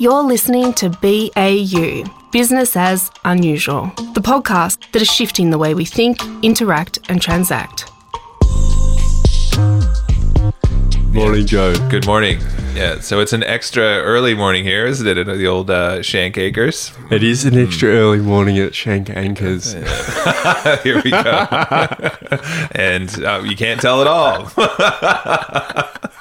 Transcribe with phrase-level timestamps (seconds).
[0.00, 5.84] You're listening to BAU, Business as Unusual, the podcast that is shifting the way we
[5.84, 7.90] think, interact, and transact.
[11.08, 11.74] Morning, Joe.
[11.88, 12.38] Good morning.
[12.76, 15.18] Yeah, so it's an extra early morning here, isn't it?
[15.18, 16.92] At the old uh, Shank Acres.
[17.10, 19.72] It is an extra early morning at Shank Anchors.
[20.84, 21.48] here we go.
[22.70, 24.48] and uh, you can't tell at all.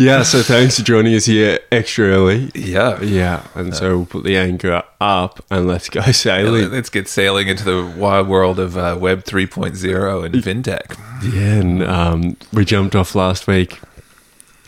[0.00, 2.50] Yeah, so thanks for joining us here extra early.
[2.54, 2.98] yeah.
[3.02, 6.70] Yeah, and so we'll put the anchor up and let's go sailing.
[6.70, 10.98] Let's get sailing into the wild world of uh, Web 3.0 and fintech.
[11.34, 13.78] Yeah, and um, we jumped off last week.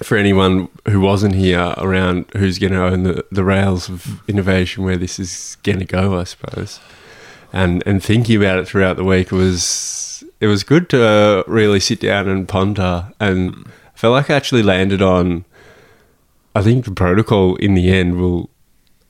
[0.03, 4.85] For anyone who wasn't here around who's going to own the, the rails of innovation
[4.85, 6.79] where this is going to go, I suppose.
[7.55, 12.01] And and thinking about it throughout the week was it was good to really sit
[12.01, 15.45] down and ponder and I felt like I actually landed on
[16.55, 18.51] I think the protocol in the end will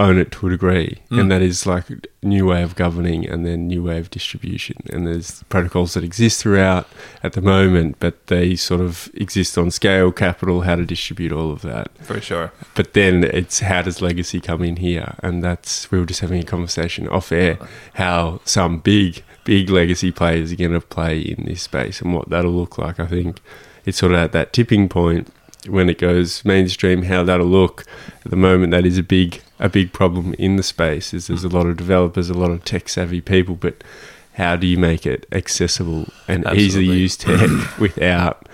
[0.01, 1.21] own it to a degree, mm.
[1.21, 4.77] and that is like a new way of governing and then new way of distribution.
[4.91, 6.89] And there's protocols that exist throughout
[7.23, 11.53] at the moment, but they sort of exist on scale, capital, how to distribute all
[11.53, 11.91] of that.
[11.99, 12.53] For sure.
[12.75, 15.15] But then it's how does legacy come in here?
[15.23, 17.59] And that's we were just having a conversation off air
[17.95, 22.29] how some big big legacy players are going to play in this space and what
[22.29, 22.99] that'll look like.
[22.99, 23.41] I think
[23.85, 25.33] it's sort of at that tipping point
[25.67, 27.03] when it goes mainstream.
[27.03, 27.85] How that'll look
[28.25, 31.15] at the moment that is a big a big problem in the space.
[31.15, 33.83] Is there's a lot of developers, a lot of tech savvy people, but
[34.35, 36.99] how do you make it accessible and easily Absolutely.
[36.99, 38.49] use tech without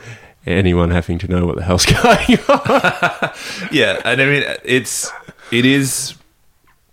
[0.47, 3.31] anyone having to know what the hell's going on?
[3.73, 5.11] yeah, and I mean it's
[5.51, 6.15] it is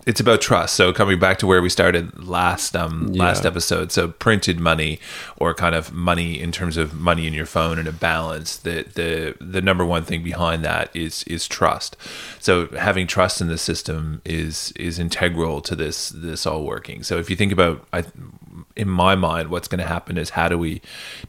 [0.06, 0.75] it's about trust.
[0.75, 5.00] So coming back to where we started last um last episode, so printed money
[5.38, 8.58] or kind of money in terms of money in your phone and a balance.
[8.58, 11.98] The the the number one thing behind that is is trust.
[12.39, 17.03] So having trust in the system is is integral to this this all working.
[17.03, 18.03] So if you think about I
[18.76, 20.82] in my mind what's going to happen is how do we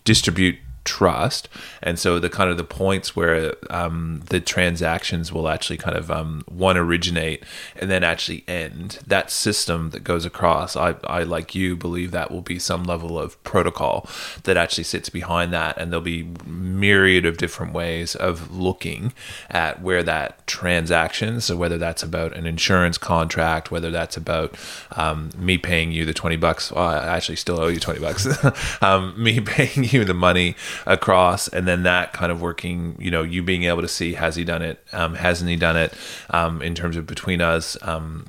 [0.04, 1.48] distribute trust.
[1.82, 6.10] And so the kind of the points where um, the transactions will actually kind of
[6.10, 7.42] um, one originate
[7.74, 12.30] and then actually end that system that goes across I, I like you believe that
[12.30, 14.08] will be some level of protocol
[14.44, 15.76] that actually sits behind that.
[15.76, 19.12] And there'll be myriad of different ways of looking
[19.50, 24.54] at where that transaction so whether that's about an insurance contract whether that's about
[24.92, 28.26] um, me paying you the 20 bucks well, i actually still owe you 20 bucks
[28.82, 30.54] um, me paying you the money
[30.84, 34.36] across and then that kind of working you know you being able to see has
[34.36, 34.82] he done it?
[34.92, 35.94] Um, hasn't he done it?
[36.30, 38.26] Um, in terms of between us um,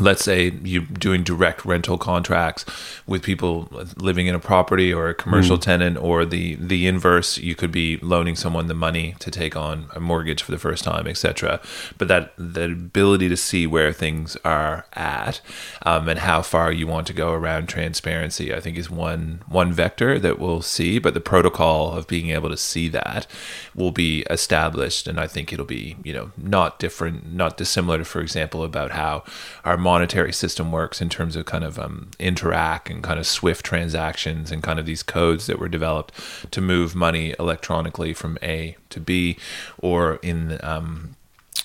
[0.00, 2.64] let's say you're doing direct rental contracts
[3.06, 7.54] with people living in a property or a commercial tenant or the the inverse you
[7.54, 11.06] could be loaning someone the money to take on a mortgage for the first time
[11.06, 11.60] etc
[11.98, 15.42] but that the ability to see where things are at
[15.82, 19.74] um, and how far you want to go around transparency i think is one one
[19.74, 23.26] vector that we'll see but the protocol of being able to see that
[23.74, 28.04] will be established and i think it'll be you know not different not dissimilar to
[28.06, 29.22] for example about how
[29.66, 33.64] our monetary system works in terms of kind of um, interact and kind of swift
[33.64, 36.12] transactions and kind of these codes that were developed
[36.50, 39.36] to move money electronically from a to b
[39.78, 41.16] or in um,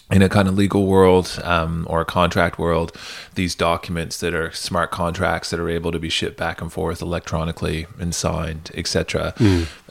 [0.09, 2.93] in a kind of legal world um, or a contract world,
[3.35, 7.01] these documents that are smart contracts that are able to be shipped back and forth
[7.01, 9.33] electronically and signed, etc.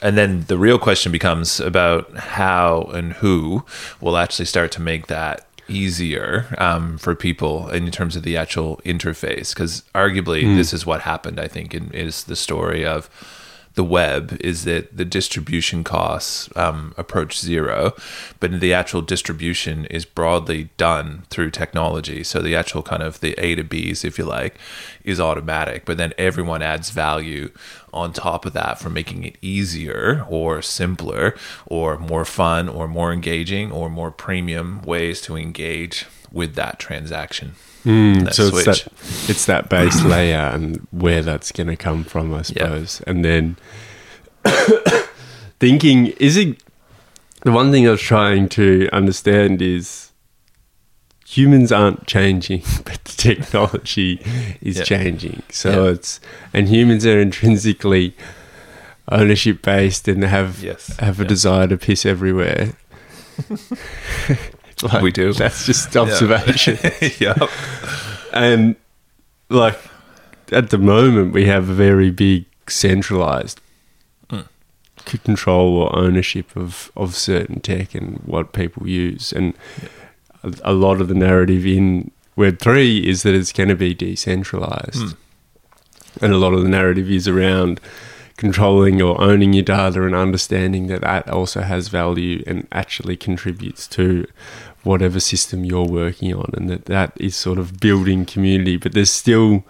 [0.01, 3.63] And then the real question becomes about how and who
[4.01, 8.77] will actually start to make that easier um, for people in terms of the actual
[8.85, 9.53] interface.
[9.53, 11.39] Because arguably, this is what happened.
[11.39, 13.09] I think in, is the story of
[13.77, 17.93] the web is that the distribution costs um, approach zero,
[18.39, 22.23] but the actual distribution is broadly done through technology.
[22.23, 24.55] So the actual kind of the A to B's, if you like,
[25.03, 25.85] is automatic.
[25.85, 27.51] But then everyone adds value
[27.93, 31.35] on top of that for making it easier or simpler
[31.67, 37.53] or more fun or more engaging or more premium ways to engage with that transaction.
[37.87, 38.87] Mm, that so it's that
[39.29, 43.01] it's that base layer and where that's going to come from, I suppose.
[43.07, 43.55] And then
[45.59, 46.61] thinking, is it
[47.43, 50.11] the one thing I was trying to understand is
[51.25, 54.21] humans aren't changing, but the technology
[54.61, 54.83] is Yeah.
[54.83, 55.43] changing.
[55.49, 55.91] So Yeah.
[55.91, 56.19] it's
[56.53, 58.15] and humans are intrinsically
[59.09, 60.97] ownership based and have Yes.
[60.99, 62.73] have a desire to piss everywhere.
[64.83, 65.33] Like, We do.
[65.33, 66.77] That's just observation.
[67.19, 67.49] yep.
[68.33, 68.75] and
[69.49, 69.79] like
[70.51, 73.59] at the moment we have a very big centralized
[75.05, 79.53] c- control or ownership of of certain tech and what people use and
[80.43, 83.95] a, a lot of the narrative in Web three is that it's going to be
[83.95, 86.23] decentralized, hmm.
[86.23, 87.81] and a lot of the narrative is around
[88.37, 93.87] controlling or owning your data and understanding that that also has value and actually contributes
[93.87, 94.25] to
[94.83, 99.11] whatever system you're working on and that that is sort of building community but there's
[99.11, 99.65] still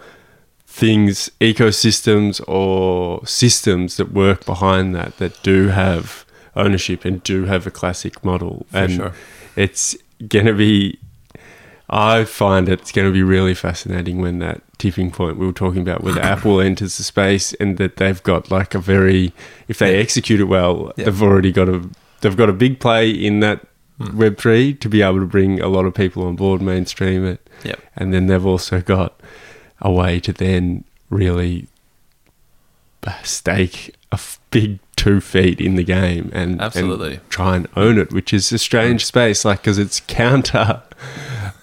[0.66, 7.66] things ecosystems or systems that work behind that that do have ownership and do have
[7.66, 9.12] a classic model and sure.
[9.56, 9.96] it's
[10.28, 10.98] going to be
[11.90, 15.80] I find it's going to be really fascinating when that tipping point we were talking
[15.80, 19.32] about, whether Apple enters the space and that they've got like a very,
[19.68, 21.06] if they execute it well, Yeah.
[21.06, 21.88] they've already got a,
[22.20, 23.66] they've got a big play in that
[23.98, 24.16] hmm.
[24.18, 27.48] Web three to be able to bring a lot of people on board, mainstream it,
[27.64, 27.80] Yep.
[27.96, 29.18] and then they've also got
[29.80, 31.68] a way to then really
[33.22, 37.20] stake a f- big two feet in the game and and Absolutely.
[37.30, 39.06] try and own it, which is a strange hmm.
[39.06, 40.82] space, like because it's counter,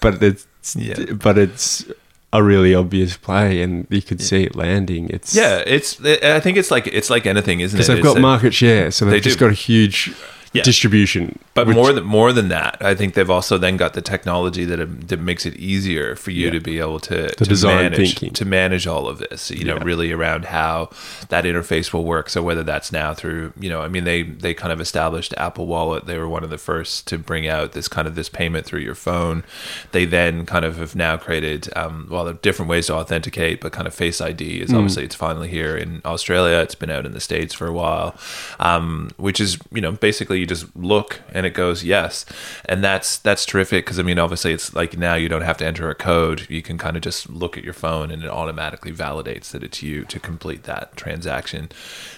[0.00, 1.12] but it's Yeah.
[1.14, 1.84] but it's
[2.32, 5.08] a really obvious play, and you could see it landing.
[5.10, 6.04] It's Yeah, it's.
[6.04, 7.82] I think it's like it's like anything, isn't it?
[7.82, 9.44] because they've got market share, so they've They just do.
[9.46, 10.12] got a huge
[10.56, 10.62] Yeah.
[10.62, 11.38] distribution.
[11.54, 14.64] But which- more than more than that, I think they've also then got the technology
[14.64, 16.52] that that makes it easier for you Yeah.
[16.52, 18.32] to be able to, The to design manage thinking.
[18.34, 19.50] to manage all of this.
[19.50, 19.84] You know, Yeah.
[19.84, 20.90] really around how
[21.28, 22.28] that interface will work.
[22.30, 25.66] So whether that's now through, you know, I mean, they they kind of established Apple
[25.66, 26.06] Wallet.
[26.06, 28.80] They were one of the first to bring out this kind of this payment through
[28.80, 29.42] your phone.
[29.92, 33.60] They then kind of have now created, um, well, there are different ways to authenticate,
[33.60, 36.58] but kind of Face ID is obviously it's finally here in Australia.
[36.58, 38.14] It's been out in the states for a while,
[38.60, 42.24] um, which is you know basically you just look and it goes yes,
[42.64, 45.66] and that's that's terrific because I mean obviously it's like now you don't have to
[45.66, 46.46] enter a code.
[46.48, 49.82] You can kind of just look at your phone and it automatically validates that it's
[49.82, 51.70] you to complete that transaction.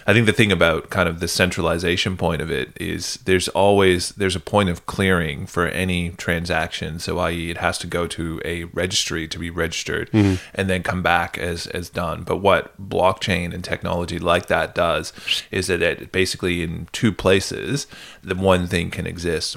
[0.06, 4.10] I think the thing about kind of the centralization point of it is there's always
[4.10, 6.98] there's a point of clearing for any transaction.
[6.98, 7.50] So i.e.
[7.50, 10.34] it has to go to a registry to be registered mm-hmm.
[10.54, 12.24] and then come back as as done.
[12.24, 15.12] But what blockchain and technology like that does
[15.50, 17.86] is that it basically in two places
[18.22, 19.56] the one thing can exist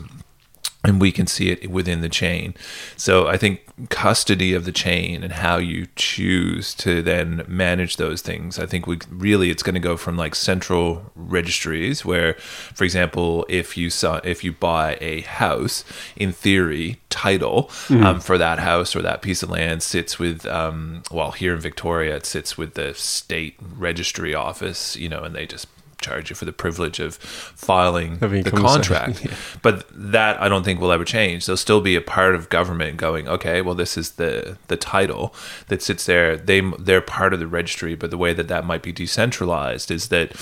[0.83, 2.55] and we can see it within the chain.
[2.97, 8.21] So I think custody of the chain and how you choose to then manage those
[8.21, 8.57] things.
[8.57, 13.45] I think we really it's going to go from like central registries where, for example,
[13.47, 15.83] if you saw if you buy a house,
[16.15, 21.03] in theory, title um, for that house or that piece of land sits with um,
[21.11, 25.45] well here in Victoria it sits with the state registry office, you know, and they
[25.45, 25.67] just
[26.01, 29.23] charge you for the privilege of filing Having the contract.
[29.25, 29.33] yeah.
[29.61, 31.45] But that I don't think will ever change.
[31.45, 35.33] There'll still be a part of government going, okay, well, this is the the title
[35.67, 36.37] that sits there.
[36.37, 40.09] They they're part of the registry, but the way that that might be decentralized is
[40.09, 40.33] that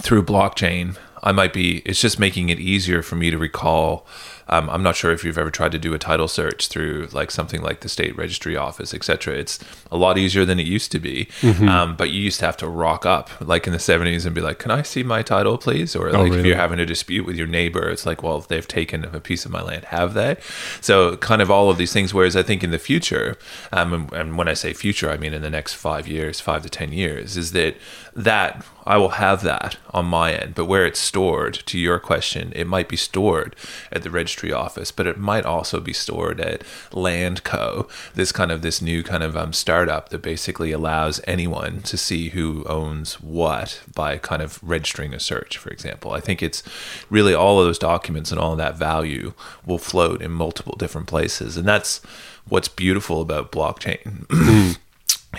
[0.00, 1.78] through blockchain, I might be.
[1.84, 4.06] It's just making it easier for me to recall.
[4.48, 7.30] Um, I'm not sure if you've ever tried to do a title search through like
[7.30, 9.34] something like the state registry office, etc.
[9.34, 9.58] It's
[9.90, 11.26] a lot easier than it used to be.
[11.40, 11.68] Mm-hmm.
[11.68, 14.40] Um, but you used to have to rock up like in the 70s and be
[14.40, 16.48] like, "Can I see my title, please?" Or like if Oh, really?
[16.48, 19.44] you're having a dispute with your neighbor, it's like, "Well, if they've taken a piece
[19.44, 20.36] of my land, have they?"
[20.80, 22.12] So kind of all of these things.
[22.12, 23.36] Whereas I think in the future,
[23.72, 26.62] um, and, and when I say future, I mean in the next five years, five
[26.62, 27.76] to ten years, is that
[28.14, 32.52] that I will have that on my end, but where it's stored, to your question,
[32.56, 33.54] it might be stored
[33.92, 38.62] at the registry office, but it might also be stored at Landco, this kind of
[38.62, 43.82] this new kind of um, startup that basically allows anyone to see who owns what
[43.94, 46.12] by kind of registering a search, for example.
[46.12, 46.62] I think it's
[47.10, 49.34] really all of those documents and all of that value
[49.66, 52.00] will float in multiple different places, and that's
[52.48, 54.26] what's beautiful about blockchain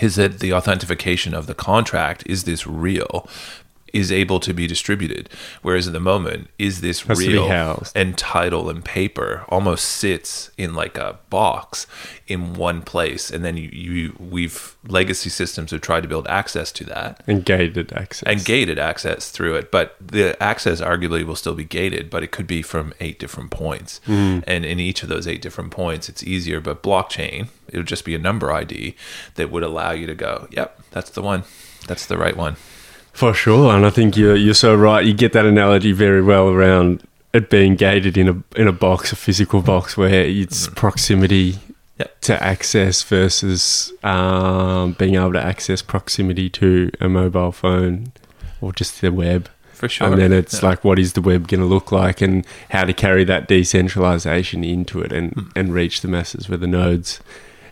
[0.01, 3.27] is that the authentication of the contract is this real
[3.93, 5.29] is able to be distributed.
[5.61, 7.47] Whereas at the moment is this Has real
[7.95, 11.85] and title and paper almost sits in like a box
[12.27, 13.29] in one place.
[13.29, 17.23] And then you, you we've legacy systems have tried to build access to that.
[17.27, 18.27] And gated access.
[18.27, 19.71] and gated access through it.
[19.71, 23.51] But the access arguably will still be gated but it could be from eight different
[23.51, 24.01] points.
[24.07, 24.43] Mm.
[24.47, 26.59] And in each of those eight different points it's easier.
[26.59, 28.95] But blockchain it would just be a number id
[29.35, 31.43] that would allow you to go yep that's the one.
[31.87, 32.55] That's the right one
[33.13, 35.05] For sure, and I think you're you're so right.
[35.05, 37.01] You get that analogy very well around
[37.31, 41.55] it being gated in a in a box, a physical box, where it's proximity
[41.99, 42.21] Yep.
[42.21, 48.11] to access versus um, being able to access proximity to a mobile phone
[48.61, 49.47] or just the web.
[49.73, 50.69] for sure And then it's Yeah.
[50.69, 54.63] like, what is the web going to look like, and how to carry that decentralization
[54.63, 55.41] into it and, Hmm.
[55.55, 57.19] and reach the masses where the nodes,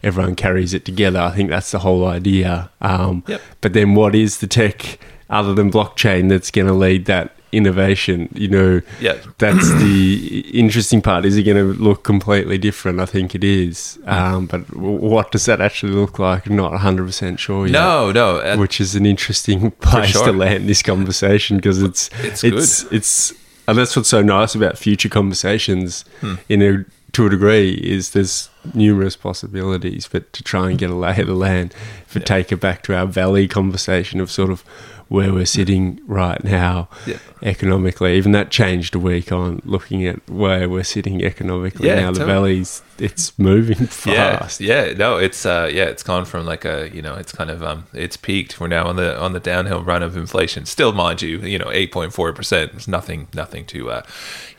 [0.04, 1.20] everyone carries it together.
[1.20, 2.70] I think that's the whole idea.
[2.80, 3.42] Um, Yep.
[3.62, 5.00] But then, what is the tech
[5.32, 8.30] other than blockchain that's going to lead that innovation.
[8.34, 9.18] You know, Yeah.
[9.38, 11.26] that's the interesting part.
[11.26, 13.00] Is it going to look completely different?
[13.00, 14.00] I think it is.
[14.06, 16.46] Um, but w- what does that actually look like?
[16.48, 17.74] I'm not 100% sure yet.
[17.74, 18.38] No, no.
[18.38, 20.26] uh, Which is an interesting place sure.
[20.28, 23.34] to land this conversation because it's It's it's it's
[23.68, 26.36] and that's what's so nice about future conversations Hmm.
[26.50, 30.96] in a to a degree is there's numerous possibilities but to try and get a
[30.96, 31.74] lay of the land
[32.08, 34.62] if we take it back to our valley conversation of sort of
[35.08, 37.18] where we're sitting right now Yeah.
[37.42, 42.12] economically even that changed a week on looking at where we're sitting economically Yeah, now
[42.12, 46.64] the valley's it's moving fast Yeah, yeah, no, it's uh, yeah, it's gone from like
[46.66, 48.60] a you know, it's kind of um, it's peaked.
[48.60, 50.68] We're now on the on the downhill run of inflation.
[50.68, 54.04] Still, mind you, you know, eight point four percent is nothing, nothing to, uh,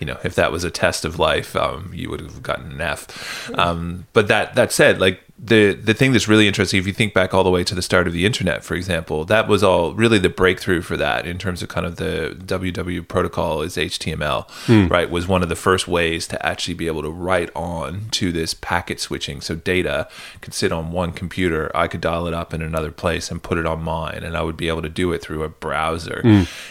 [0.00, 2.80] you know, if that was a test of life, um, you would have gotten an
[2.80, 3.48] F.
[3.56, 6.92] Um, Um, but that that said, like the the thing that's really interesting, if you
[6.92, 9.64] think back all the way to the start of the internet, for example, that was
[9.64, 13.76] all really the breakthrough for that in terms of kind of the WW protocol is
[13.76, 14.48] HTML,
[14.88, 15.10] right?
[15.10, 18.54] Was one of the first ways to actually be able to write on to this
[18.54, 19.40] packet switching.
[19.40, 20.06] So data
[20.40, 21.72] could sit on one computer.
[21.74, 24.42] I could dial it up in another place and put it on mine, and I
[24.42, 26.20] would be able to do it through a browser.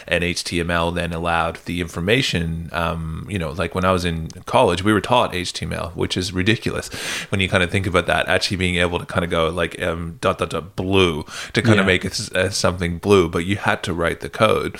[0.08, 2.70] And HTML then allowed the information.
[2.72, 6.32] Um, you know, like when I was in college, we were taught HTML, which is
[6.32, 6.88] ridiculous
[7.30, 8.28] when you kind of think about that.
[8.28, 11.76] Actually being able to kind of go like um, dot dot dot blue to kind
[11.76, 11.80] Yeah.
[11.84, 14.72] of make it uh, something blue, but you had to write the code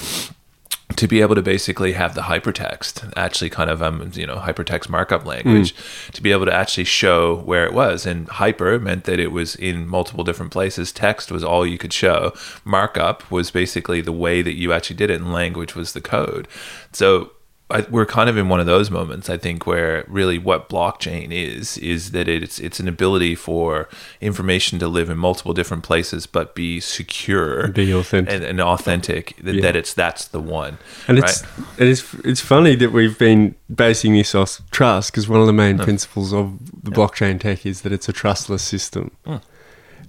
[0.96, 4.90] to be able to basically have the hypertext actually kind of um you know hypertext
[4.90, 5.74] markup language
[6.12, 8.04] to be able to actually show where it was.
[8.10, 10.92] And hyper meant that it was in multiple different places.
[10.92, 12.32] Text was all you could show.
[12.64, 16.46] Markup was basically the way that you actually did it and language was the code.
[16.92, 17.32] So
[17.72, 21.32] I, we're kind of in one of those moments, I think, where really what blockchain
[21.32, 23.88] is is that it's it's an ability for
[24.20, 28.34] information to live in multiple different places, but be secure, Be authentic.
[28.34, 29.34] and, and authentic.
[29.42, 29.62] That, Yeah.
[29.62, 31.30] that it's that's the one, And right?
[31.30, 31.42] it's
[31.78, 35.52] it is it's funny that we've been basing this off trust because one of the
[35.52, 39.10] main principles of the blockchain tech is that it's a trustless system,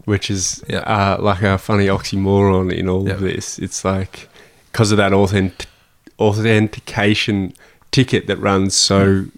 [0.06, 0.80] which is Yeah.
[0.80, 3.14] uh, like a funny oxymoron in all Yeah.
[3.16, 3.58] of this.
[3.60, 4.28] It's like
[4.72, 5.68] because of that authentic
[6.20, 7.54] authentication
[7.92, 9.30] ticket that runs so hmm.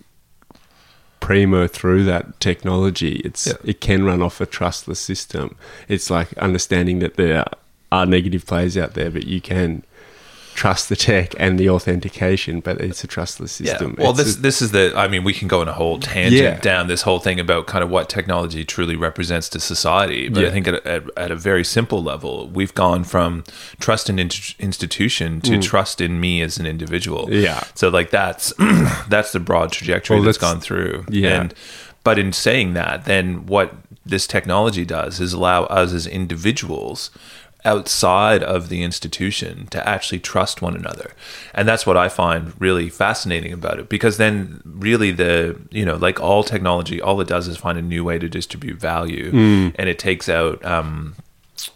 [1.19, 3.21] primo through that technology.
[3.25, 3.53] It's Yeah.
[3.63, 5.55] it can run off a trustless system.
[5.87, 7.45] It's like understanding that there
[7.91, 9.83] are negative players out there, but you can
[10.55, 13.93] trust the tech and the authentication, but it's a trustless system.
[13.97, 14.03] Yeah.
[14.03, 14.93] Well, It's this a- this is the.
[14.95, 16.59] I mean, we can go on a whole tangent Yeah.
[16.59, 20.29] down this whole thing about kind of what technology truly represents to society.
[20.29, 23.43] But I think at, at, at a very simple level, we've gone from
[23.79, 27.27] trust in int- institution to trust in me as an individual.
[27.27, 27.43] Mm.
[27.43, 27.63] Yeah.
[27.75, 28.53] So like that's
[29.09, 31.05] that's the broad trajectory Well, that's that's- gone through.
[31.09, 31.41] yeah.
[31.41, 31.53] And
[32.03, 33.73] but in saying that, then what
[34.05, 37.09] this technology does is allow us as individuals
[37.65, 41.11] outside of the institution to actually trust one another.
[41.53, 45.95] And that's what I find really fascinating about it because then really the, you know,
[45.95, 49.31] like all technology, all it does is find a new way to distribute value
[49.77, 51.15] and it takes out um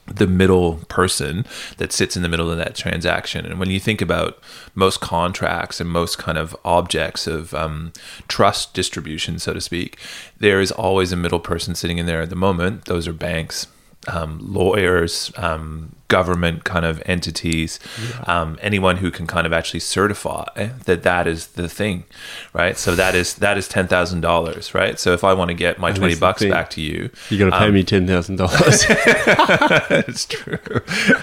[0.08, 1.46] the middle person
[1.77, 3.46] that sits in the middle of that transaction.
[3.46, 4.38] And when you think about
[4.75, 7.93] most contracts and most kind of objects of um,
[8.27, 9.98] trust distribution, so to speak,
[10.38, 12.86] there is always a middle person sitting in there at the moment.
[12.86, 13.67] Those are banks,
[14.08, 17.79] um, lawyers, um, government kind of entities,
[18.27, 22.03] um, anyone who can kind of actually certify that that is the thing,
[22.51, 22.77] right?
[22.77, 24.99] So that is that is ten thousand dollars, right?
[24.99, 27.45] So if I want to get my twenty that's bucks back to you, you got
[27.45, 28.85] to pay um, me ten thousand dollars.
[28.89, 30.57] it's true.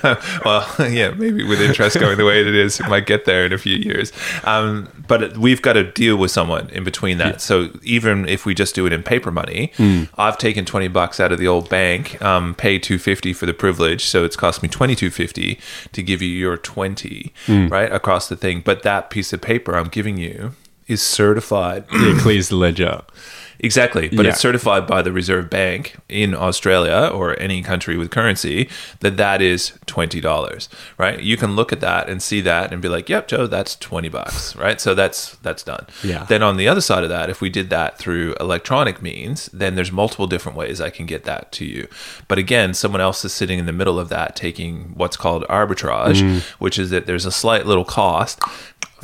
[0.44, 3.52] well, yeah, maybe with interest going the way it is, it might get there in
[3.52, 4.12] a few years.
[4.44, 7.40] Um, but we've got to deal with someone in between that.
[7.40, 9.72] So even if we just do it in paper money,
[10.16, 13.54] I've taken twenty bucks out of the old bank, um, paid two fifty for the
[13.54, 15.58] privilege, so it's cost me twenty two fifty
[15.92, 17.68] to give you your twenty hmm.
[17.68, 18.60] right across the thing.
[18.60, 20.52] But that piece of paper I'm giving you
[20.86, 22.20] is certified the
[22.52, 23.02] ledger.
[23.60, 24.32] Exactly, but Yeah.
[24.32, 28.68] it's certified by the Reserve Bank in Australia or any country with currency
[29.00, 31.20] that that is twenty dollars, right?
[31.20, 34.08] You can look at that and see that and be like, "Yep, Joe, that's twenty
[34.08, 34.80] bucks," right?
[34.80, 35.86] So that's that's done.
[36.02, 36.24] Yeah.
[36.28, 39.74] Then on the other side of that, if we did that through electronic means, then
[39.74, 41.88] there's multiple different ways I can get that to you.
[42.28, 46.20] But again, someone else is sitting in the middle of that, taking what's called arbitrage,
[46.22, 46.42] Mm.
[46.58, 48.40] which is that there's a slight little cost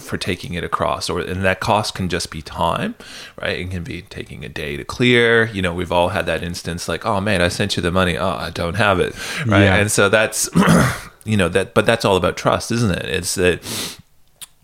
[0.02, 2.94] for taking it across or and that cost can just be time
[3.40, 3.59] right?
[3.61, 5.47] It can be taking a day to clear.
[5.47, 8.16] You know we've all had that instance like oh man i sent you the money.
[8.18, 9.14] Oh i don't have it
[9.47, 9.62] right?
[9.64, 9.76] Yeah.
[9.76, 10.49] and so that's
[11.25, 13.06] you know that but that's all about trust isn't it?
[13.06, 13.62] It's that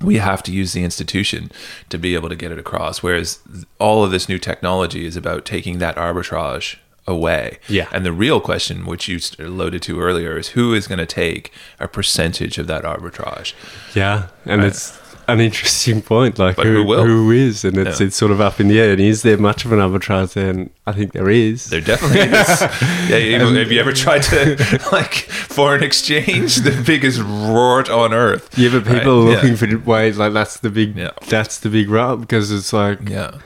[0.01, 1.51] we have to use the institution
[1.89, 3.03] to be able to get it across.
[3.03, 3.41] Whereas
[3.81, 7.59] all of this new technology is about taking that arbitrage away.
[7.69, 7.89] Yeah.
[7.91, 11.53] and the real question which you alluded to earlier is who is going to take
[11.81, 13.55] a percentage of that arbitrage?
[13.95, 14.69] Yeah, and Right.
[14.69, 14.97] it's
[15.29, 16.39] an interesting point.
[16.39, 18.07] Like But who, who is, and it's Yeah.
[18.07, 18.93] it's sort of up in the air.
[18.93, 20.35] And is there much of an arbitrage?
[20.37, 21.67] And I think there is.
[21.71, 22.61] There definitely is.
[23.11, 24.57] Yeah, you, have you ever tried to
[24.93, 28.49] like foreign exchange the biggest rort on earth?
[28.59, 29.35] yeah, but Right, people are yeah.
[29.37, 30.19] looking for ways.
[30.19, 30.97] Like that's the big.
[30.97, 31.11] Yeah.
[31.29, 33.39] That's the big rub because it's like Yeah,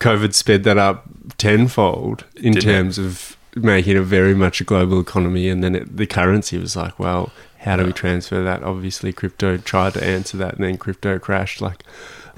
[0.00, 1.04] COVID sped that up
[1.38, 2.72] tenfold in Didn't it?
[2.72, 5.48] terms of making it very much a global economy.
[5.48, 7.30] And then it, the currency was like, well,
[7.62, 8.62] how do we transfer that?
[8.62, 11.82] Obviously, crypto tried to answer that, and then crypto crashed like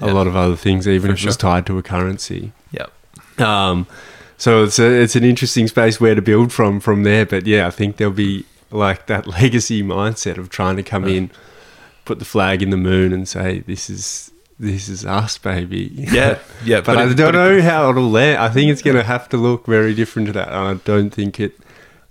[0.01, 0.13] a Yeah.
[0.13, 2.51] lot of other things, even For if it was tied to a currency.
[2.71, 2.85] yeah,
[3.37, 3.87] Um,
[4.37, 7.25] so it's a, it's an interesting space where to build from from there.
[7.25, 11.31] But yeah, I think there'll be like that legacy mindset of trying to come in,
[12.03, 15.91] put the flag in the moon, and say this is this is us, baby.
[15.95, 16.79] yeah, yeah.
[16.81, 18.37] but, I it- don't it- know how it'll land.
[18.39, 20.47] I think it's going to have to look very different to that.
[20.49, 21.57] And I don't think it,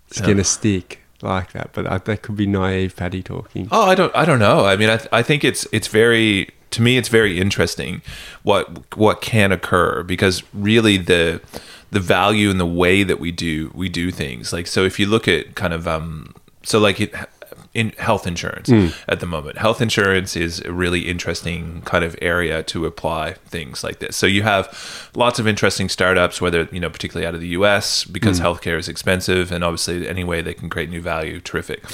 [0.09, 0.27] it's Yeah.
[0.27, 1.71] going to stick like that.
[1.73, 3.69] But I, that could be naive Paddy talking.
[3.71, 4.15] Oh, I don't.
[4.15, 4.65] I don't know.
[4.67, 6.97] I mean, I, th- I think it's it's very to me.
[6.97, 8.03] It's very interesting
[8.43, 11.41] what what can occur because really the
[11.91, 14.53] the value and the way that we do we do things.
[14.53, 17.15] Like so, if you look at kind of um, so like it,
[17.75, 18.89] in health insurance hmm.
[19.09, 23.83] at the moment, health insurance is a really interesting kind of area to apply things
[23.83, 24.17] like this.
[24.17, 28.05] So you have lots of interesting startups, whether you know particularly out of the U.S.
[28.05, 28.45] because hmm.
[28.45, 31.85] healthcare is expensive, and obviously any way they can create new value, terrific.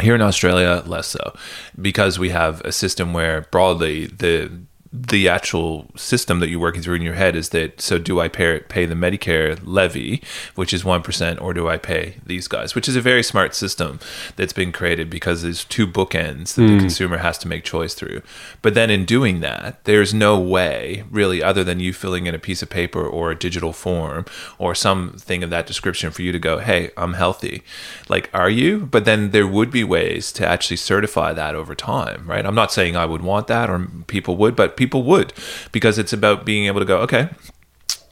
[0.00, 1.34] Here in Australia, less so,
[1.80, 4.50] because we have a system where broadly the
[4.92, 8.28] the actual system that you're working through in your head is that so do I
[8.28, 10.22] pay, pay the Medicare levy,
[10.54, 14.00] which is 1%, or do I pay these guys, which is a very smart system
[14.36, 16.78] that's been created because there's two bookends that the hmm.
[16.80, 18.20] consumer has to make choice through.
[18.60, 22.38] But then in doing that, there's no way really other than you filling in a
[22.38, 24.26] piece of paper or a digital form
[24.58, 27.62] or something of that description for you to go, hey, I'm healthy.
[28.10, 28.80] Like, are you?
[28.80, 32.44] But then there would be ways to actually certify that over time, right?
[32.44, 35.32] I'm not saying I would want that or people would, but people would
[35.70, 37.28] because it's about being able to go, okay,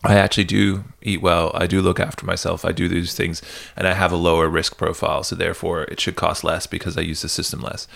[0.02, 1.50] I actually do eat well.
[1.52, 2.64] I do look after myself.
[2.64, 3.42] I do these things,
[3.76, 5.22] and I have a lower risk profile.
[5.24, 7.86] So therefore, it should cost less because I use the system less.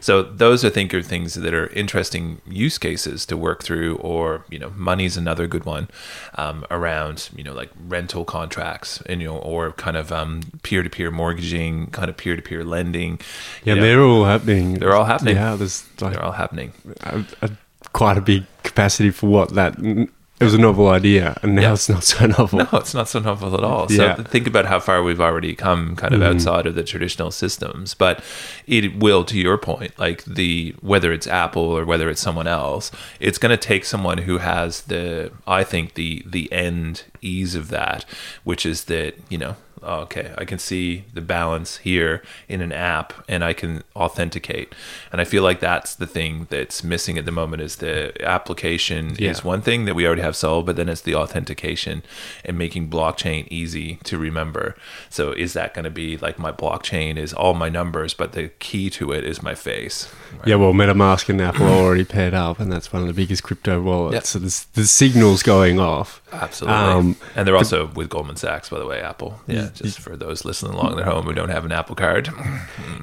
[0.00, 3.96] So those I think are things that are interesting use cases to work through.
[3.98, 5.88] Or you know, money's another good one
[6.34, 11.12] um, around you know like rental contracts and you know or kind of um, peer-to-peer
[11.12, 13.20] mortgaging, kind of peer-to-peer lending.
[13.62, 14.74] Yeah, know, they're all happening.
[14.80, 15.36] They're all happening.
[15.36, 16.72] Yeah, there's like they're all happening.
[17.02, 17.50] a, a,
[17.92, 19.78] quite a big capacity for what that.
[19.78, 21.72] It was a novel idea, and now Yeah.
[21.74, 22.58] it's not so novel.
[22.58, 23.86] No, it's not so novel at all.
[23.88, 24.16] Yeah.
[24.16, 26.34] So think about how far we've already come kind of mm-hmm.
[26.34, 27.94] outside of the traditional systems.
[27.94, 28.24] But
[28.66, 32.90] it will, to your point, like the whether it's Apple or whether it's someone else,
[33.20, 37.68] it's going to take someone who has the, I think the the end ease of
[37.68, 38.04] that,
[38.42, 39.54] which is that you know.
[39.84, 44.74] Oh, Okay, I can see the balance here in an app, and I can authenticate.
[45.10, 49.16] And I feel like that's the thing that's missing at the moment is the application
[49.18, 49.30] Yeah.
[49.30, 52.02] is one thing that we already have solved, but then it's the authentication
[52.44, 54.74] and making blockchain easy to remember.
[55.10, 58.48] So is that going to be like my blockchain is all my numbers, but the
[58.58, 60.08] key to it is my face?
[60.38, 60.48] right?
[60.48, 63.42] Yeah, well, MetaMask and Apple are already paired up, and that's one of the biggest
[63.42, 64.14] crypto wallets.
[64.14, 64.20] Yeah.
[64.20, 64.38] So
[64.74, 66.20] the signals going off.
[66.32, 66.78] Absolutely.
[66.80, 69.40] Um, and they're also with Goldman Sachs, by the way, Apple.
[69.46, 72.28] Yeah, just for those listening along at home who don't have an Apple card.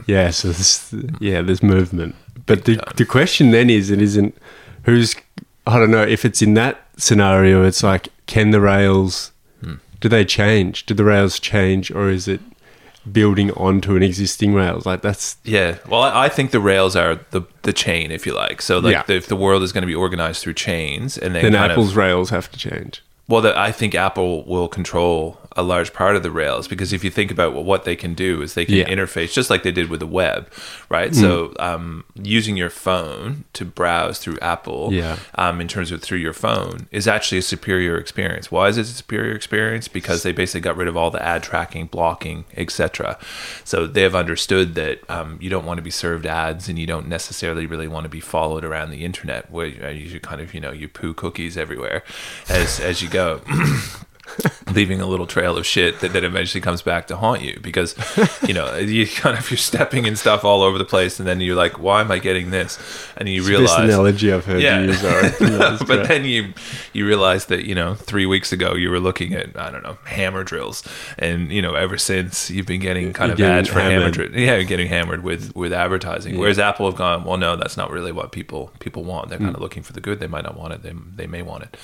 [0.08, 2.16] Yeah, so there's, yeah, there's movement.
[2.48, 4.36] But the, the question then is, it isn't
[4.84, 5.16] who's,
[5.68, 9.32] I don't know, if it's in that scenario, it's like, can the rails,
[9.64, 9.76] Hmm.
[10.00, 10.86] do they change?
[10.88, 12.40] Do the rails change, or is it
[13.12, 14.86] building onto an existing rails?
[14.88, 18.34] Like, that's, Yeah, well, I I think the rails are the the chain, if you
[18.34, 18.62] like.
[18.62, 19.04] So, like, Yeah.
[19.04, 21.66] the, if the world is going to be organized through chains, and then, then kind
[21.72, 23.04] of- Apple's rails have to change.
[23.28, 27.04] Well, the, I think Apple will control a large part of the rails because if
[27.04, 28.86] you think about well, what they can do is they can Yeah.
[28.86, 28.94] Mm.
[28.98, 30.50] interface just like they did with the web,
[30.90, 31.14] right?
[31.14, 35.18] So um, using your phone to browse through Apple, Yeah.
[35.36, 38.50] um, in terms of through your phone, is actually a superior experience.
[38.52, 39.88] Why is it a superior experience?
[39.88, 43.18] Because they basically got rid of all the ad tracking, blocking, etc.
[43.66, 46.88] So they have understood that um, you don't want to be served ads and you
[46.88, 50.54] don't necessarily really want to be followed around the internet where you, you kind of
[50.54, 52.04] you know you poo cookies everywhere
[52.48, 53.42] as as you go.
[54.74, 57.96] leaving a little trail of shit that then eventually comes back to haunt you because
[58.48, 61.42] you know you kind of you're stepping in stuff all over the place and then
[61.42, 62.78] you're like why am i getting this
[63.18, 64.80] and you Best realize analogy I've heard Yeah.
[64.82, 65.02] you use.
[65.40, 66.54] That's but then you
[66.94, 69.98] you realize that you know three weeks ago you were looking at I don't know
[70.06, 70.84] hammer drills,
[71.18, 74.10] and you know ever since you've been getting kind You're of getting ads for hammer
[74.12, 74.34] drills.
[74.36, 76.38] Yeah, you're getting hammered with with advertising.
[76.38, 79.30] Whereas Apple have gone, well, no, that's not really what people people want.
[79.30, 79.56] They're kind Mm.
[79.56, 80.20] of looking for the good.
[80.20, 80.84] They might not want it.
[80.84, 81.76] They they may want it.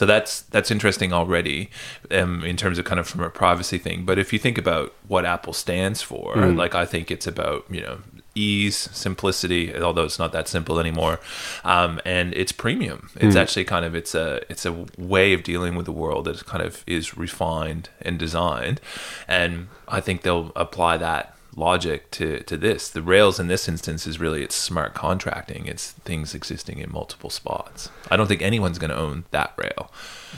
[0.00, 1.68] So that's that's interesting already,
[2.10, 4.06] um, in terms of kind of from a privacy thing.
[4.06, 6.56] But if you think about what Apple stands for, Mm.
[6.56, 7.98] like I think it's about you know
[8.34, 11.20] ease, simplicity, although it's not that simple anymore.
[11.64, 13.10] Um, and it's premium.
[13.16, 16.46] It's actually kind of it's a it's a way of dealing with the world that
[16.46, 18.80] kind of is refined and designed.
[19.28, 22.88] And I think they'll apply that logic to to this.
[22.88, 25.66] The Rails in this instance is really it's smart contracting.
[25.66, 27.90] It's things existing in multiple spots.
[28.10, 29.92] I don't think anyone's going to own that rail.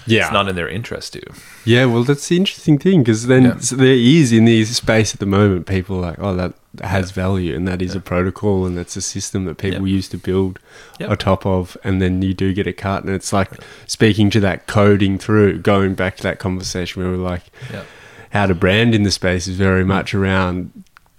[0.06, 0.24] Yeah.
[0.24, 1.22] It's not in their interest to.
[1.64, 3.58] Yeah, well, that's the interesting thing because then Yeah.
[3.58, 7.10] so there is in the space at the moment people are like, oh, that has
[7.10, 9.94] value and that is a protocol and that's a system that people Yeah.
[9.96, 10.58] use to build
[10.98, 11.08] Yeah.
[11.08, 13.50] on top of, and then you do get a cut, and it's like
[13.86, 17.82] speaking to that coding through, going back to that conversation where we're like, Yeah.
[18.30, 19.88] how to brand in the space is very mm.
[19.88, 20.72] much around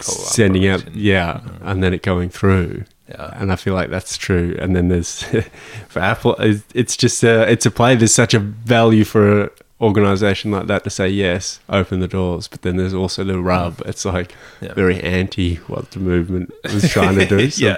[0.04, 1.60] sending out, yeah, mm.
[1.62, 2.86] and then it going through.
[3.10, 3.32] Yeah.
[3.36, 4.56] And I feel like that's true.
[4.60, 5.24] And then there's
[5.90, 7.96] for Apple, it's- just a, it's a play.
[7.96, 9.52] There's such a value for
[9.84, 12.48] organization like that to say yes, open the doors.
[12.48, 13.82] But then there's also the rub.
[13.86, 14.68] It's like Mm.
[14.68, 14.74] Yeah.
[14.74, 17.50] very anti what the movement was trying to do.
[17.52, 17.78] So yeah,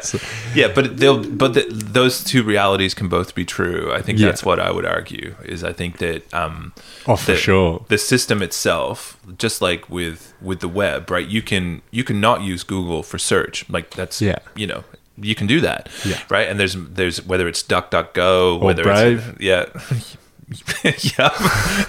[0.56, 3.92] yeah, but they'll but the, those two realities can both be true.
[3.98, 4.28] I think Yeah.
[4.28, 5.36] that's what I would argue.
[5.44, 6.74] Is I think that um,
[7.08, 7.84] Oh, for the, sure.
[7.88, 11.28] the system itself, just like with with the web, right?
[11.28, 13.66] You can you can not use Google for search.
[13.70, 14.40] Like that's Yeah.
[14.56, 14.84] you know.
[15.18, 16.20] You can do that, Yeah.
[16.30, 16.48] right?
[16.50, 19.24] And there's there's whether it's DuckDuckGo, whether Brave.
[19.30, 19.64] it's yeah,
[20.84, 21.30] yeah.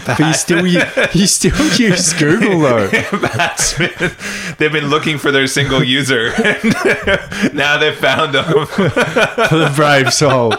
[0.05, 0.81] but you still you,
[1.13, 2.89] you still use Google though.
[2.89, 4.11] Been,
[4.59, 8.45] they've been looking for their single user, and now they've found them.
[8.67, 10.51] for the brave soul.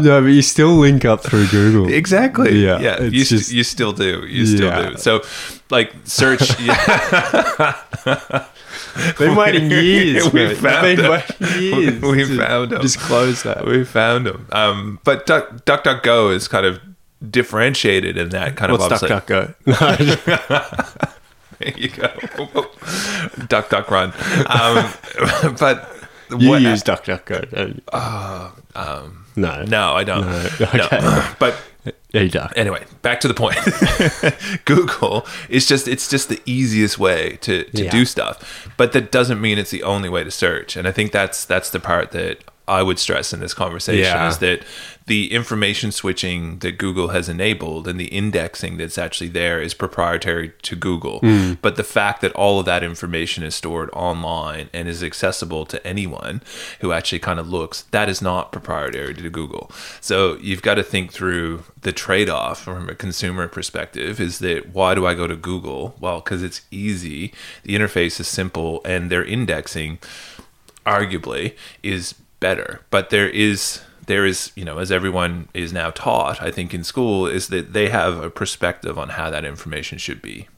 [0.00, 1.92] No, but you still link up through Google.
[1.92, 2.62] Exactly.
[2.64, 3.02] Yeah, Yeah.
[3.02, 4.26] You, st- just- you still do.
[4.26, 4.90] You still Yeah.
[4.90, 4.96] do.
[4.96, 5.20] So,
[5.70, 6.58] like, search.
[6.60, 7.76] yeah,
[9.18, 10.32] Been waiting years.
[10.32, 10.56] We mate.
[10.58, 11.10] found Been them.
[11.10, 12.02] waiting years.
[12.02, 12.80] We to found them.
[12.82, 13.66] Disclose that.
[13.66, 14.46] we found them.
[14.52, 16.80] Um, but Duck, Duck Go is kind of
[17.30, 19.54] differentiated in that kind What's of duck duck go?
[21.58, 22.08] There you go.
[23.48, 24.12] duck, duck, run.
[24.46, 24.92] Um,
[25.58, 25.90] but
[26.38, 27.82] You what- use duck duck go, don't you?
[29.36, 30.26] no, No, I don't.
[30.26, 31.28] No, No.
[31.38, 31.56] But
[32.12, 32.52] Yeah, you duck.
[32.56, 33.56] anyway, back to the point.
[34.64, 37.90] Google is just it's just the easiest way to, to Yeah.
[37.90, 38.68] do stuff.
[38.76, 40.76] But that doesn't mean it's the only way to search.
[40.76, 44.28] And I think that's that's the part that I would stress in this conversation Yeah.
[44.28, 44.62] is that
[45.06, 50.52] the information switching that Google has enabled and the indexing that's actually there is proprietary
[50.62, 51.20] to Google.
[51.20, 51.54] Hmm.
[51.62, 55.86] But the fact that all of that information is stored online and is accessible to
[55.86, 56.42] anyone
[56.80, 59.70] who actually kind of looks, that is not proprietary to Google.
[60.00, 64.74] So you've got to think through the trade off from a consumer perspective is that
[64.74, 65.94] why do I go to Google?
[66.00, 69.98] Well, because it's easy, the interface is simple, and their indexing
[70.84, 76.40] arguably is better but there is there is you know as everyone is now taught
[76.42, 80.22] i think in school is that they have a perspective on how that information should
[80.22, 80.48] be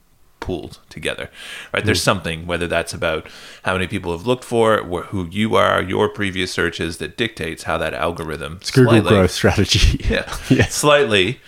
[0.41, 1.29] pooled together
[1.75, 2.05] right there's mm.
[2.05, 3.29] something whether that's about
[3.65, 7.17] how many people have looked for it wh- who you are your previous searches that
[7.17, 10.01] dictates how that algorithm It's Google slightly- growth strategy.
[10.09, 10.67] yeah, yeah.
[10.67, 11.41] slightly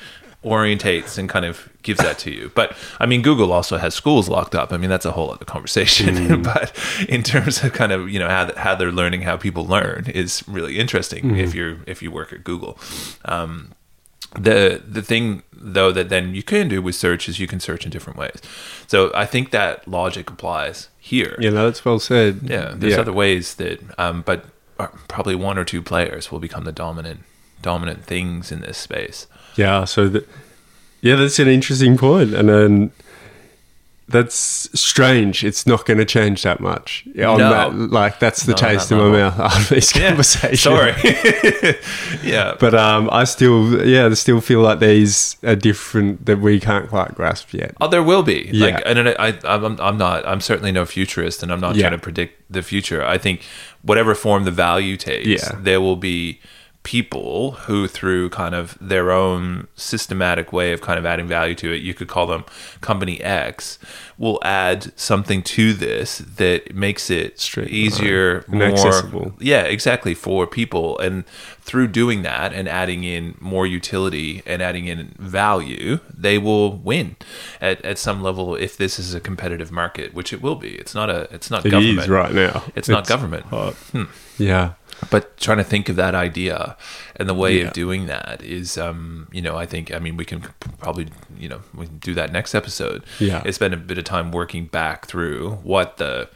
[0.44, 2.50] orientates and kind of gives that to you.
[2.54, 4.72] But I mean, Google also has schools locked up.
[4.72, 6.14] I mean, that's a whole other conversation.
[6.14, 6.44] Mm.
[6.54, 6.72] but
[7.08, 10.42] in terms of kind of you know how how they're learning how people learn is
[10.48, 11.38] really interesting Mm.
[11.38, 12.78] if you're if you work at Google.
[13.24, 13.72] Um,
[14.38, 17.84] the the thing though that then you can do with search is you can search
[17.84, 18.40] in different ways.
[18.86, 21.36] So I think that logic applies here.
[21.38, 22.40] Yeah, no, that's well said.
[22.44, 23.00] Yeah, there's yeah.
[23.00, 24.46] other ways that, um, but
[24.78, 27.20] uh, probably one or two players will become the dominant
[27.62, 29.26] dominant things in this space.
[29.56, 30.24] Yeah, so the,
[31.00, 32.92] yeah, that's an interesting point, and then
[34.08, 34.34] that's
[34.78, 35.44] strange.
[35.44, 37.04] It's not going to change that much.
[37.14, 37.50] Yeah, on No.
[37.50, 40.56] that, like that's the on taste that in my mouth after this conversation.
[40.56, 40.94] Sorry.
[42.24, 42.56] yeah.
[42.58, 46.88] But um, I still, yeah, I still feel like these are different that we can't
[46.88, 47.74] quite grasp yet.
[47.80, 48.50] Oh, there will be.
[48.52, 48.66] Yeah.
[48.74, 50.26] Like, and I, I, I'm, I'm not.
[50.26, 51.82] I'm certainly no futurist, and I'm not Yeah.
[51.88, 53.04] trying to predict the future.
[53.04, 53.42] I think
[53.82, 55.52] whatever form the value takes, Yeah.
[55.56, 56.40] there will be
[56.82, 61.72] people who, through kind of their own systematic way of kind of adding value to
[61.72, 62.42] it, you could call them
[62.80, 63.78] company X,
[64.16, 69.34] will add something to this that makes it Straight- easier, and more accessible.
[69.38, 70.98] yeah, exactly for people.
[70.98, 71.24] And
[71.60, 77.16] through doing that and adding in more utility and adding in value, they will win
[77.60, 80.70] at, at some level if this is a competitive market, which it will be.
[80.76, 81.98] It's not a it's not It government.
[82.00, 82.64] is right now.
[82.74, 83.44] It's not government.
[83.46, 83.74] hot.
[83.92, 84.04] Hmm.
[84.38, 84.72] Yeah,
[85.08, 86.76] But trying to think of that idea
[87.16, 87.68] and the way Yeah.
[87.68, 90.40] of doing that is um, you know, I think I mean we can
[90.78, 91.08] probably,
[91.38, 93.02] you know, we can do that next episode.
[93.18, 93.42] Yeah.
[93.44, 96.28] It's been a bit of time working back through what the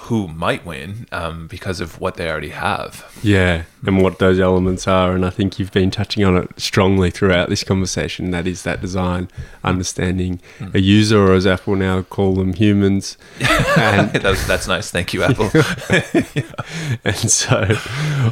[0.00, 3.10] who might win um, because of what they already have.
[3.22, 5.14] Yeah, and what those elements are.
[5.14, 8.30] And I think you've been touching on it strongly throughout this conversation.
[8.30, 9.28] That is that design,
[9.62, 10.40] understanding
[10.72, 13.18] a user, or as Apple now call them, humans.
[13.74, 14.90] And, that's, that's nice.
[14.90, 15.50] Thank you, Apple.
[17.04, 17.64] and so,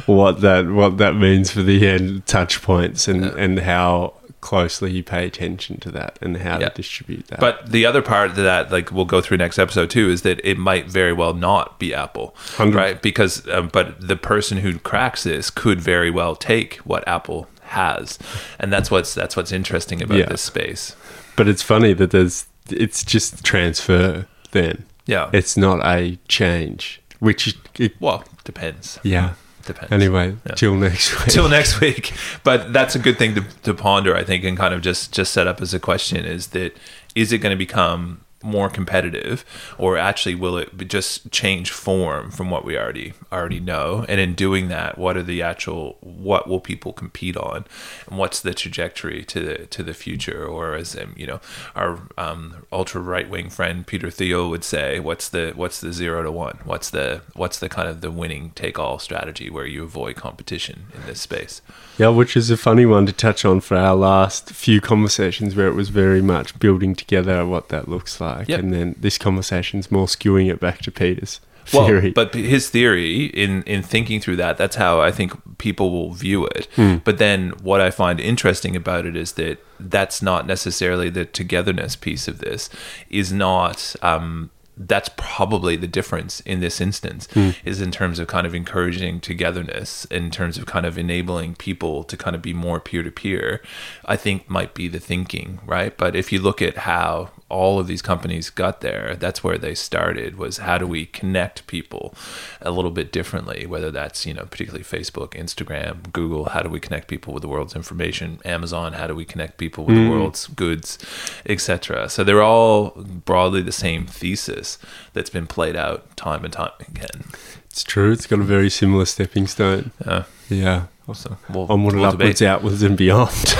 [0.05, 5.03] what that what that means for the end touch points and and how closely you
[5.03, 6.69] pay attention to that and how Yeah.
[6.69, 7.39] to distribute that.
[7.39, 10.39] But the other part of that, like we'll go through next episode too, is that
[10.43, 13.01] it might very well not be Apple, Hundred- right?
[13.01, 18.17] Because, um, but the person who cracks this could very well take what Apple has,
[18.59, 20.25] and that's what's that's what's interesting about Yeah.
[20.25, 20.95] this space.
[21.37, 24.25] but it's funny that there's it's just transfer.
[24.51, 25.29] Then Yeah.
[25.31, 28.99] it's not a change, which it, well, depends.
[29.03, 29.31] yeah.
[29.65, 29.91] Depends.
[29.91, 30.55] Anyway, Yeah.
[30.55, 31.27] till next week.
[31.29, 32.13] till next week.
[32.43, 35.31] But that's a good thing to, to ponder, I think, and kind of just just
[35.33, 36.75] set up as a question: is that
[37.15, 39.45] is it going to become more competitive,
[39.77, 44.05] or actually will it just change form from what we already already know?
[44.07, 47.65] And in doing that, what are the actual what will people compete on,
[48.09, 50.45] and what's the trajectory to the to the future?
[50.45, 51.39] Or as um, you know,
[51.75, 56.23] our um, ultra right wing friend Peter Thiel would say, what's the what's the zero
[56.23, 56.59] to one?
[56.63, 60.87] What's the what's the kind of the winning take all strategy where you avoid competition
[60.95, 61.61] in this space?
[61.97, 65.67] Yeah, which is a funny one to touch on for our last few conversations where
[65.67, 68.30] it was very much building together what that looks like.
[68.47, 68.59] Yep.
[68.59, 71.39] And then this conversation's more skewing it back to Peter's
[71.73, 72.11] Well, theory.
[72.11, 76.45] but his theory in in thinking through that, that's how I think people will view
[76.47, 76.67] it.
[77.03, 81.95] But then what I find interesting about it is that that's not necessarily the togetherness
[81.95, 82.69] piece of this.
[83.09, 83.95] Is not.
[84.01, 87.27] Um, that's probably the difference in this instance
[87.65, 92.03] is in terms of kind of encouraging togetherness in terms of kind of enabling people
[92.05, 93.61] to kind of be more peer to peer
[94.05, 97.87] i think might be the thinking right but if you look at how all of
[97.87, 102.15] these companies got there that's where they started was how do we connect people
[102.61, 106.79] a little bit differently whether that's you know particularly facebook instagram google how do we
[106.79, 110.47] connect people with the world's information amazon how do we connect people with the world's
[110.47, 110.97] goods
[111.45, 112.91] etc so they're all
[113.25, 114.77] broadly the same thesis
[115.13, 117.23] that's been played out time and time again
[117.71, 118.11] it's true.
[118.11, 119.91] It's got a very similar stepping stone.
[120.05, 120.87] uh, Yeah.
[121.13, 122.47] So we'll, Onward we'll and upwards, debate.
[122.49, 123.33] outwards and beyond.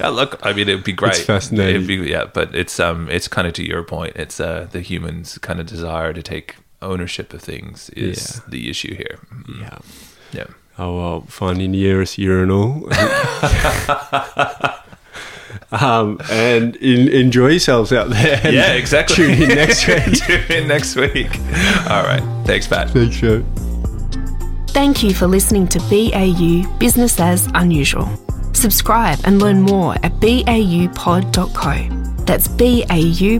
[0.00, 1.74] yeah look i mean it'd be great It's fascinating.
[1.76, 4.80] It'd be, yeah but it's um it's kind of to your point it's uh the
[4.80, 8.42] humans kind of desire to take ownership of things is Yeah.
[8.48, 9.18] the issue here
[9.60, 9.78] yeah.
[10.32, 10.46] yeah
[10.78, 12.88] Oh, well, find in nearest urinal.
[15.70, 18.40] um, and in, enjoy yourselves out there.
[18.52, 20.14] Yeah exactly Tune in next week.
[20.14, 21.38] tune in next week
[21.90, 23.44] all right thanks pat Thanks, Joe.
[24.72, 28.08] Thank you for listening to BAU Business as Unusual.
[28.54, 31.74] Subscribe and learn more at baupod.co.
[32.24, 33.32] That's baupod.co.